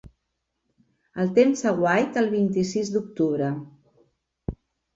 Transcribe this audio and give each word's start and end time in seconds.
El 1.23 1.29
temps 1.35 1.61
a 1.73 1.75
Witt 1.85 2.19
el 2.23 2.31
vint-i-sis 2.33 2.91
d'octubre 2.97 3.53